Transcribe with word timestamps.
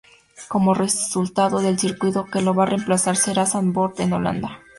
Como 0.47 0.73
resultado, 0.73 1.59
el 1.59 1.77
circuito 1.77 2.25
que 2.25 2.41
lo 2.41 2.55
va 2.55 2.63
a 2.63 2.65
reemplazar 2.65 3.15
será 3.15 3.45
Zandvoort 3.45 3.99
en 3.99 4.13
Holanda. 4.13 4.59